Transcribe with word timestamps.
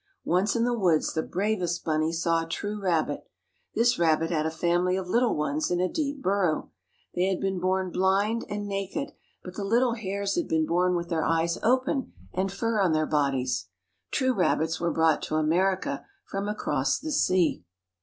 Once 0.25 0.55
in 0.55 0.63
the 0.63 0.73
woods 0.73 1.13
the 1.13 1.21
bravest 1.21 1.85
bunny 1.85 2.11
saw 2.11 2.43
a 2.43 2.49
true 2.49 2.81
rabbit. 2.81 3.27
This 3.75 3.99
rabbit 3.99 4.31
had 4.31 4.47
a 4.47 4.49
family 4.49 4.95
of 4.97 5.07
little 5.07 5.35
ones 5.35 5.69
in 5.69 5.79
a 5.79 5.87
deep 5.87 6.23
burrow. 6.23 6.71
They 7.13 7.25
had 7.25 7.39
been 7.39 7.59
born 7.59 7.91
blind 7.91 8.43
and 8.49 8.67
naked, 8.67 9.11
but 9.43 9.53
the 9.53 9.63
little 9.63 9.93
hares 9.93 10.33
had 10.33 10.47
been 10.47 10.65
born 10.65 10.95
with 10.95 11.09
their 11.09 11.23
eyes 11.23 11.59
open 11.61 12.13
and 12.33 12.51
fur 12.51 12.81
on 12.81 12.93
their 12.93 13.05
bodies. 13.05 13.67
True 14.09 14.33
rabbits 14.33 14.79
were 14.79 14.89
brought 14.89 15.21
to 15.21 15.35
America 15.35 16.03
from 16.25 16.49
across 16.49 16.97
the 16.97 17.11
sea. 17.11 17.63